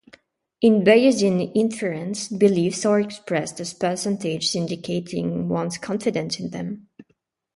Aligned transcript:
In 0.61 0.83
Bayesian 0.83 1.51
inference, 1.53 2.27
beliefs 2.27 2.87
are 2.87 2.99
expressed 3.01 3.59
as 3.59 3.75
percentages 3.75 4.55
indicating 4.55 5.47
one's 5.47 5.77
confidence 5.77 6.39
in 6.39 6.49
them. 6.49 6.87